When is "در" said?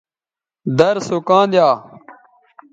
0.77-0.95